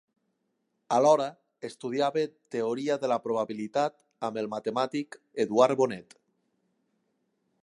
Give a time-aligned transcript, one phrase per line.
[0.95, 1.27] Alhora,
[1.69, 2.23] estudiava
[2.57, 6.23] teoria de la probabilitat amb el matemàtic Eduard Bonet.